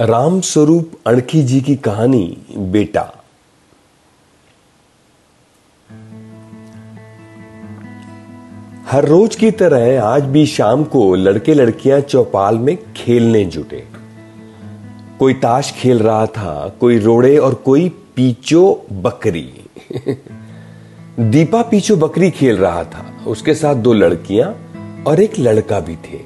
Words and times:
राम 0.00 0.40
स्वरूप 0.40 0.92
अणखी 1.06 1.42
जी 1.42 1.60
की 1.60 1.76
कहानी, 1.76 2.38
बेटा। 2.56 3.12
हर 8.90 9.04
रोज 9.04 9.36
की 9.36 9.50
तरह 9.50 10.02
आज 10.02 10.22
भी 10.22 10.46
शाम 10.46 10.84
को 10.84 11.14
लड़के 11.14 11.54
लड़कियाँ 11.54 12.00
चौपाल 12.00 12.58
में 12.58 12.78
खेलने 12.96 13.44
जुटे। 13.44 13.84
कोई 15.18 15.34
ताश 15.34 15.72
खेल 15.72 15.98
रहा 15.98 16.26
था, 16.26 16.76
कोई 16.80 16.98
रोड़े 16.98 17.38
और 17.38 17.54
कोई 17.54 17.88
पीचो 17.88 18.86
बकरी। 18.92 19.52
दीपा 21.20 21.62
पीछो 21.62 21.96
बकरी 21.96 22.30
खेल 22.30 22.56
रहा 22.56 22.84
था। 22.84 23.24
उसके 23.26 23.54
साथ 23.54 23.74
दो 23.74 23.92
लड़कियाँ 23.92 24.72
और 25.06 25.20
एक 25.20 25.38
लड़का 25.38 25.80
भी 25.80 25.96
थे। 25.96 26.20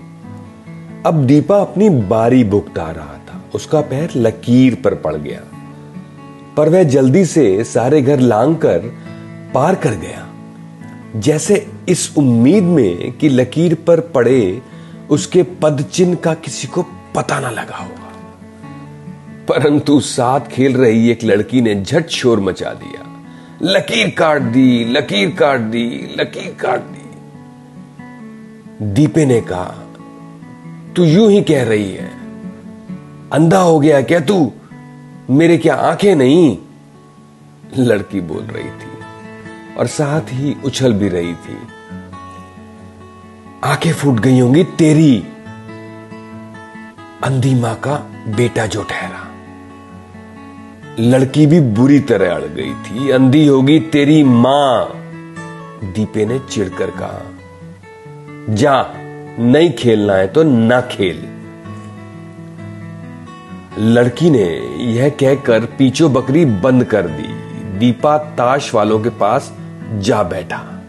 अब 1.07 1.25
दीपा 1.27 1.61
अपनी 1.61 1.91
बारी 1.91 2.45
भुगता 2.45 2.91
रहा 2.91 3.18
उसका 3.55 3.81
पैर 3.81 4.11
लकीर 4.17 4.75
पर 4.75 4.95
पड़ 4.95 5.17
गया। 5.17 5.40
पर 6.57 6.68
वह 6.68 6.82
जल्दी 6.82 7.25
से 7.25 7.64
सारे 7.64 8.03
घर 8.03 8.21
लांग 8.21 8.57
कर 8.57 8.79
पार 9.54 9.75
कर 9.75 9.90
गया। 9.90 10.29
जैसे 11.17 11.67
इस 11.89 12.17
उम्मीद 12.17 12.62
में 12.62 13.12
कि 13.12 13.29
लकीर 13.29 13.75
पर 13.75 14.00
पड़े 14.00 14.62
उसके 15.11 15.43
पद 15.43 15.85
चिन्ह 15.93 16.14
का 16.14 16.35
किसी 16.35 16.68
को 16.68 16.82
पता 17.14 17.40
ना 17.40 17.50
लगा 17.50 17.76
होगा। 17.76 18.12
परंतु 19.49 20.00
साथ 20.00 20.40
खेल 20.40 20.76
रही 20.76 21.11
एक 21.11 21.25
लड़की 21.25 21.61
ने 21.61 21.82
झट 21.82 22.09
शोर 22.09 22.40
मचा 22.40 22.71
दिया। 22.71 23.26
लकीर 23.62 24.11
काट 24.11 24.43
दी, 24.43 24.84
लकीर 24.84 25.31
काट 25.31 25.61
दी, 25.61 26.14
लकीर 26.21 26.57
काट 26.61 26.81
दी। 26.81 27.03
दीपे 28.87 29.26
ने 29.26 29.40
कहा, 29.40 29.75
तू 30.96 31.04
यूँ 31.04 31.31
ही 31.31 31.43
कह 31.43 31.64
रही 31.64 31.93
है। 31.93 32.22
अंधा 33.33 33.59
हो 33.59 33.81
गया 33.81 34.03
क्या 34.03 34.20
तू? 34.20 34.53
मेरे 35.31 35.59
क्या 35.59 35.75
आँखें 35.75 36.17
नहीं? 36.17 36.59
लड़की 37.79 38.20
बोल 38.20 38.43
रही 38.43 38.70
थी 38.70 38.98
और 39.75 39.87
साथ 39.87 40.20
ही 40.20 40.56
उछल 40.65 40.93
भी 40.93 41.09
रही 41.09 41.34
थी। 41.34 41.59
आँखें 43.65 43.93
फूट 43.93 44.21
गई 44.21 44.39
होंगी 44.39 44.65
तेरी। 44.65 45.25
अंधी 47.25 47.55
माँ 47.55 47.75
का 47.75 47.97
बेटा 48.29 48.67
जो 48.67 48.83
ठहरा। 48.83 49.29
लड़की 51.01 51.47
भी 51.47 51.61
बुरी 51.61 52.01
तरह 52.01 52.34
अड़ 52.34 52.45
गई 52.45 52.75
थी। 52.75 53.11
अंधी 53.11 53.47
होगी 53.47 53.81
तेरी 53.81 54.23
माँ। 54.23 54.93
दीपे 55.84 56.27
ने 56.27 56.39
चिड़कर 56.39 56.91
कहा, 56.91 57.31
जा, 58.55 58.93
नहीं 59.39 59.73
खेलना 59.73 60.15
है 60.15 60.27
तो 60.27 60.43
ना 60.43 60.81
खेल। 60.81 61.42
लड़की 63.78 64.31
ने 64.31 64.45
यह 64.84 65.09
कहकर 65.09 65.65
पीछो 65.65 66.09
बकरी 66.09 66.45
बंद 66.45 66.84
कर 66.84 67.03
दी। 67.03 67.28
दीपा 67.78 68.19
ताश 68.19 68.75
वालों 68.75 69.01
के 69.01 69.09
पास 69.09 69.53
जा 69.92 70.23
बैठा। 70.23 70.83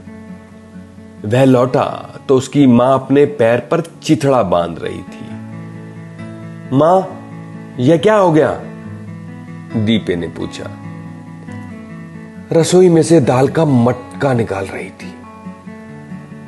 वह 1.26 1.44
लौटा 1.44 2.16
तो 2.28 2.38
उसकी 2.38 2.67
माँ 2.67 2.94
अपने 2.94 3.26
पैर 3.26 3.59
पर 3.59 3.81
चिथड़ा 3.81 4.44
बाँध 4.44 4.80
रही 4.80 5.00
थी। 5.00 5.26
माँ, 6.78 7.22
यह 7.80 7.98
क्या 7.98 8.16
हो 8.16 8.31
गया? 8.31 8.52
दीपे 9.76 10.16
ने 10.16 10.28
पूछा। 10.28 10.72
रसोई 12.52 12.89
में 12.89 13.04
से 13.04 13.20
दाल 13.20 13.48
का 13.48 13.66
मटका 13.66 14.34
निकाल 14.34 14.66
रही 14.66 14.89
थी। 14.89 15.14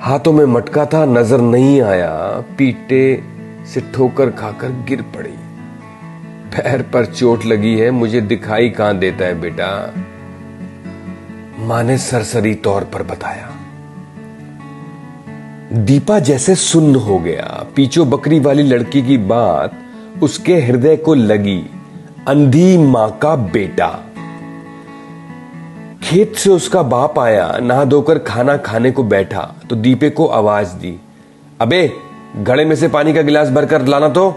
हाथों 0.02 0.34
में 0.34 0.46
मटका 0.46 0.86
था, 0.86 1.06
नज़र 1.06 1.42
नहीं 1.42 1.82
आया। 1.82 2.14
पीटे 2.58 3.24
से 3.66 3.82
ठोकर 3.82 4.30
खाकर 4.30 4.70
गिर 4.70 5.02
पड़ी। 5.02 5.34
पैर 6.46 6.82
पर 6.82 7.06
चोट 7.06 7.46
लगी 7.46 7.78
है, 7.78 7.92
मुझे 7.92 8.22
दिखाई 8.22 8.70
कहाँ 8.70 8.98
देता 8.98 9.26
है 9.26 9.42
बेटा? 9.42 9.94
माँ 11.60 11.84
ने 11.84 11.98
सरसरी 11.98 12.54
तौर 12.56 12.84
पर 12.84 13.04
बताया। 13.04 13.50
दीपा 15.74 16.20
जैसे 16.20 16.56
सुन्न 16.56 16.96
हो 16.96 17.20
गया। 17.20 17.66
पीछो 17.76 18.06
बकरी 18.06 18.40
वाली 18.40 18.64
लड़की 18.64 19.02
की 19.02 19.18
बात 19.18 19.72
उसके 20.24 20.56
हृदय 20.62 20.96
को 20.96 21.14
लगी। 21.14 21.62
अंधी 22.28 22.78
माँ 22.78 23.20
का 23.22 23.36
बेटा। 23.36 23.88
खेत 26.04 26.36
से 26.36 26.50
उसका 26.50 26.82
बाप 26.84 27.20
आया, 27.20 27.58
नहा 27.62 27.84
धोकर 27.84 28.20
खाना 28.20 28.58
खाने 28.58 28.92
को 28.92 29.04
बैठा 29.04 29.54
तो 29.70 29.76
दीपे 29.76 30.10
को 30.10 30.26
आवाज़ 30.26 30.74
दी। 30.74 31.00
अबे 31.62 31.92
घड़े 32.38 32.66
में 32.66 32.76
से 32.76 32.88
पानी 32.88 33.14
का 33.14 33.22
गिलास 33.22 33.50
भरकर 33.50 33.86
लाना 33.86 34.10
तो। 34.10 34.30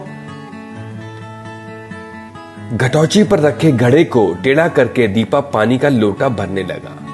घटौची 2.72 3.24
पर 3.24 3.40
रखे 3.40 3.72
घड़े 3.72 4.04
को 4.04 4.36
टेढ़ा 4.44 4.68
करके 4.68 5.08
दीपा 5.08 5.40
पानी 5.40 5.78
का 5.78 5.88
लोटा 5.88 6.28
भरने 6.28 6.62
लगा। 6.62 7.06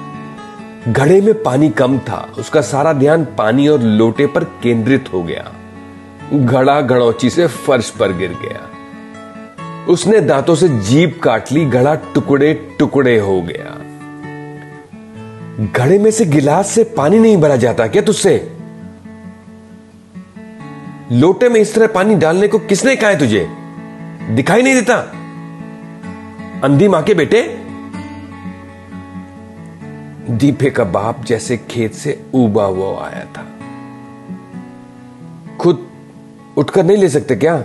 घड़े 0.91 1.21
में 1.21 1.43
पानी 1.43 1.69
कम 1.69 1.99
था, 1.99 2.33
उसका 2.37 2.61
सारा 2.61 2.93
ध्यान 2.93 3.25
पानी 3.37 3.67
और 3.67 3.81
लोटे 3.81 4.27
पर 4.27 4.43
केंद्रित 4.43 5.05
हो 5.13 5.23
गया। 5.23 5.53
घड़ा 6.33 6.81
घड़ौची 6.81 7.29
से 7.29 7.47
फर्श 7.47 7.89
पर 7.89 8.13
गिर 8.13 8.29
गया। 8.29 8.69
उसने 9.85 10.19
दांतों 10.19 10.55
से 10.55 10.69
जीप 10.69 11.21
काट 11.23 11.51
ली, 11.51 11.65
घड़ा 11.65 11.95
टुकड़े 11.95 12.53
टुकड़े 12.79 13.19
हो 13.19 13.41
गया। 13.41 13.81
घड़े 15.71 15.99
में 15.99 16.11
से 16.11 16.25
गिलास 16.25 16.69
से 16.69 16.83
पानी 16.83 17.19
नहीं 17.19 17.37
भरा 17.37 17.55
जाता 17.55 17.87
क्या 17.87 18.01
तुझसे? 18.01 18.51
लोटे 21.11 21.49
में 21.49 21.61
इस 21.61 21.75
तरह 21.75 21.87
पानी 21.87 22.15
डालने 22.15 22.47
को 22.47 22.59
किसने 22.59 22.95
कहा 22.95 23.09
है 23.09 23.19
तुझे? 23.19 23.47
दिखाई 24.29 24.61
नहीं 24.61 24.73
देता। 24.73 25.21
अंधी 26.63 26.87
माँ 26.87 27.01
के 27.03 27.13
बेटे, 27.13 27.41
दीपे 30.29 30.69
का 30.69 30.83
बाप 30.83 31.23
जैसे 31.25 31.57
खेत 31.69 31.93
से 31.93 32.13
उबा 32.33 32.65
हुआ 32.65 33.07
आया 33.07 33.23
था। 33.25 33.45
खुद 35.57 35.87
उठकर 36.57 36.85
नहीं 36.85 36.97
ले 36.97 37.09
सकते 37.09 37.35
क्या? 37.35 37.55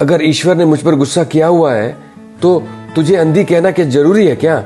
अगर 0.00 0.24
ईश्वर 0.24 0.56
ने 0.56 0.64
मुझ 0.64 0.80
पर 0.82 0.94
गुस्सा 0.94 1.24
किया 1.24 1.46
हुआ 1.46 1.72
है 1.74 1.96
तो 2.42 2.58
तुझे 2.94 3.16
अंधी 3.16 3.44
कहना 3.44 3.70
क्या 3.70 3.84
ज़रूरी 3.86 4.26
है 4.26 4.36
क्या? 4.36 4.62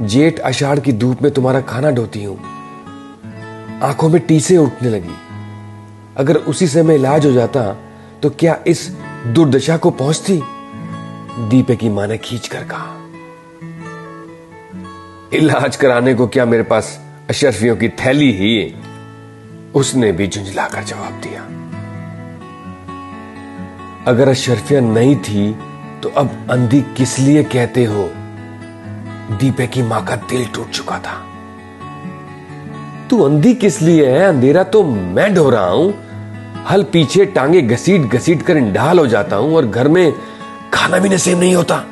जेठ 0.00 0.38
अषाढ़ 0.38 0.80
की 0.80 0.92
धूप 0.92 1.22
में 1.22 1.32
तुम्हारा 1.32 1.60
खाना 1.60 1.90
ढोती 1.90 2.24
हूँ। 2.24 2.38
आँखों 3.82 4.08
में 4.08 4.20
टीसे 4.20 4.56
उठने 4.56 4.90
लगी। 4.90 5.14
अगर 6.16 6.36
उसी 6.36 6.66
समय 6.66 6.94
इलाज 6.94 7.26
हो 7.26 7.32
जाता 7.32 7.72
तो 8.22 8.30
क्या 8.30 8.58
इस 8.66 8.88
दुर्दशा 9.26 9.76
को 9.76 9.90
पहुँचती? 9.90 10.42
दीपे 11.38 11.74
की 11.76 11.88
माँ 11.88 12.06
ने 12.06 12.16
खींच 12.18 12.46
कर 12.48 12.62
कहा, 12.64 12.92
इलाज 15.32 15.76
कराने 15.76 16.14
को 16.14 16.26
क्या 16.26 16.44
मेरे 16.44 16.62
पास 16.62 16.98
अशरफियों 17.30 17.76
की 17.76 17.88
थैली 17.98 18.30
ही? 18.32 18.74
उसने 19.74 20.12
भी 20.12 20.26
झुंझलाकर 20.28 20.84
जवाब 20.84 21.20
दिया, 21.22 21.42
अगर 24.06 24.28
अशरफिया 24.28 24.80
नहीं 24.80 25.16
थी 25.18 25.52
तो 26.02 26.08
अब 26.16 26.46
अंधी 26.50 26.80
किस 26.96 27.18
लिए 27.18 27.42
कहते 27.44 27.84
हो? 27.84 28.08
दीपे 29.32 29.66
की 29.66 29.82
माँ 29.82 30.04
का 30.04 30.16
दिल 30.16 30.46
टूट 30.46 30.70
चुका 30.70 30.98
था। 30.98 31.14
तू 33.10 33.20
अंधी 33.22 33.54
किस 33.54 33.80
लिए 33.82 34.10
है? 34.10 34.24
अंधेरा 34.24 34.62
तो 34.64 34.82
मैं 34.84 35.32
ढो 35.34 35.48
रहा 35.50 35.66
हूँ। 35.66 35.94
हल 36.70 36.82
पीछे 36.82 37.24
टांगे 37.26 37.60
घसीट 37.62 38.02
घसीट 38.02 38.42
कर 38.42 38.56
इंडाल 38.56 38.98
हो 38.98 39.06
जाता 39.06 39.36
हूँ 39.36 39.54
और 39.56 39.66
घर 39.66 39.88
में 39.88 40.12
खाना 40.86 40.98
भी 40.98 41.08
नसीब 41.08 41.40
नहीं 41.40 41.54
होता। 41.54 41.84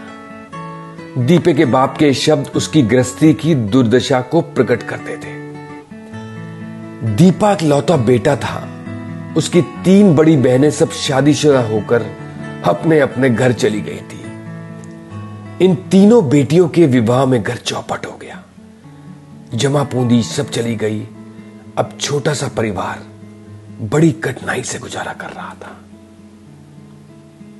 दीपे 1.18 1.54
के 1.54 1.64
बाप 1.64 1.96
के 1.98 2.14
शब्द 2.14 2.46
उसकी 2.56 2.82
गृहस्थी 2.82 3.34
की 3.34 3.54
दुर्दशा 3.54 4.20
को 4.20 4.40
प्रकट 4.40 4.82
करते 4.82 5.16
थे। 5.16 5.52
दीपा 7.14 7.56
लौता 7.62 7.96
बेटा 7.96 8.36
था। 8.36 8.84
उसकी 9.36 9.62
तीन 9.62 10.14
बड़ी 10.14 10.36
बहनें 10.36 10.70
सब 10.70 10.90
शादीशुदा 10.90 11.60
होकर 11.60 12.02
अपने 12.64 13.00
अपने 13.00 13.30
घर 13.30 13.52
चली 13.52 13.80
गई 13.80 14.00
थी। 14.00 14.24
इन 15.64 15.74
तीनों 15.74 16.28
बेटियों 16.28 16.68
के 16.68 16.86
विवाह 16.86 17.24
में 17.24 17.42
घर 17.42 17.56
चौपट 17.56 18.06
हो 18.06 18.18
गया। 18.22 18.42
जमा 19.54 19.84
पूंदी 19.84 20.22
सब 20.22 20.50
चली 20.50 20.76
गई। 20.76 21.08
अब 21.78 21.98
छोटा 22.00 22.34
सा 22.34 22.48
परिवार 22.48 23.02
बड़ी 23.80 24.12
कठिनाई 24.12 24.62
से 24.62 24.78
गुजारा 24.78 25.12
कर 25.12 25.28
रहा 25.28 25.54
था। 25.62 25.80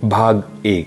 भाग 0.04 0.42
एक। 0.66 0.82